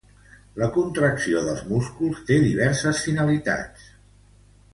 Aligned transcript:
La 0.61 0.69
contracció 0.77 1.43
dels 1.47 1.61
músculs 1.73 2.23
té 2.31 2.39
diverses 2.47 3.03
finalitats. 3.09 3.87